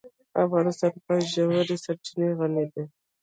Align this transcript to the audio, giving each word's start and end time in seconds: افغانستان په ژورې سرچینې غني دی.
افغانستان 0.43 0.93
په 1.05 1.13
ژورې 1.31 1.77
سرچینې 1.83 2.29
غني 2.37 2.65
دی. 2.73 2.83